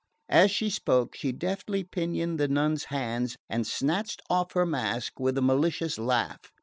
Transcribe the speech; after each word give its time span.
As 0.29 0.49
she 0.49 0.71
spoke 0.71 1.15
she 1.15 1.31
deftly 1.31 1.83
pinioned 1.83 2.39
the 2.39 2.47
nun's 2.47 2.85
hands 2.85 3.37
and 3.47 3.67
snatched 3.67 4.23
off 4.31 4.53
her 4.53 4.65
mask 4.65 5.19
with 5.19 5.37
a 5.37 5.43
malicious 5.43 5.99
laugh. 5.99 6.51